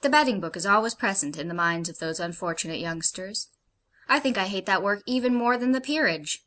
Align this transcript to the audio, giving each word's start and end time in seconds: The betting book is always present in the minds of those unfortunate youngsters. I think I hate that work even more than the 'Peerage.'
The 0.00 0.08
betting 0.08 0.40
book 0.40 0.56
is 0.56 0.64
always 0.64 0.94
present 0.94 1.36
in 1.36 1.48
the 1.48 1.52
minds 1.52 1.90
of 1.90 1.98
those 1.98 2.18
unfortunate 2.18 2.80
youngsters. 2.80 3.48
I 4.08 4.18
think 4.18 4.38
I 4.38 4.46
hate 4.46 4.64
that 4.64 4.82
work 4.82 5.02
even 5.04 5.34
more 5.34 5.58
than 5.58 5.72
the 5.72 5.82
'Peerage.' 5.82 6.42